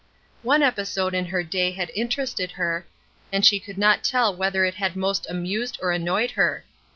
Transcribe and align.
One 0.41 0.63
episode 0.63 1.13
in 1.13 1.25
her 1.25 1.43
day 1.43 1.73
had 1.73 1.91
interested 1.93 2.53
her, 2.53 2.87
and 3.31 3.45
she 3.45 3.59
could 3.59 3.77
not 3.77 4.03
tell 4.03 4.35
whether 4.35 4.65
it 4.65 4.73
had 4.73 4.95
most 4.95 5.29
amused 5.29 5.77
or 5.79 5.91
annoyed 5.91 6.31
her. 6.31 6.65